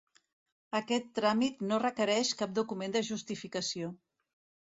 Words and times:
Aquest 0.79 1.11
tràmit 1.19 1.61
no 1.67 1.79
requereix 1.83 2.33
cap 2.41 2.57
document 2.61 2.97
de 2.97 3.05
justificació. 3.13 3.93